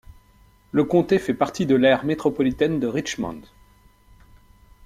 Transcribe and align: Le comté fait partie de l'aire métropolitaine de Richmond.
Le 0.71 0.83
comté 0.83 1.19
fait 1.19 1.35
partie 1.35 1.67
de 1.67 1.75
l'aire 1.75 2.05
métropolitaine 2.05 2.79
de 2.79 2.87
Richmond. 2.87 3.43